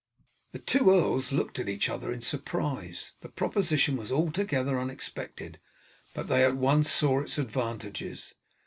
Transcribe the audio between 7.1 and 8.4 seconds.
its advantages.